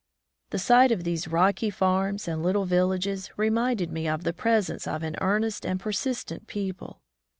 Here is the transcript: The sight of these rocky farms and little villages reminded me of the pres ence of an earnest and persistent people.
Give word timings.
The 0.49 0.57
sight 0.57 0.91
of 0.91 1.03
these 1.03 1.27
rocky 1.27 1.69
farms 1.69 2.27
and 2.27 2.41
little 2.41 2.65
villages 2.65 3.29
reminded 3.37 3.91
me 3.91 4.07
of 4.07 4.23
the 4.23 4.33
pres 4.33 4.67
ence 4.67 4.87
of 4.87 5.03
an 5.03 5.15
earnest 5.21 5.63
and 5.63 5.79
persistent 5.79 6.47
people. 6.47 7.03